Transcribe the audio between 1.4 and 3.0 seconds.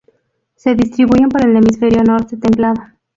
el hemisferio norte templado.